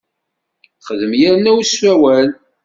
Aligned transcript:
Xdem 0.87 1.13
yerna 1.21 1.49
ur 1.57 1.65
ssawal! 1.67 2.29